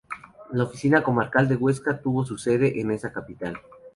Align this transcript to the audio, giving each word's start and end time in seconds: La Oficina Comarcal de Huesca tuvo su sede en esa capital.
La 0.53 0.63
Oficina 0.63 1.03
Comarcal 1.03 1.47
de 1.47 1.55
Huesca 1.57 2.01
tuvo 2.01 2.25
su 2.25 2.35
sede 2.39 2.81
en 2.81 2.89
esa 2.89 3.13
capital. 3.13 3.59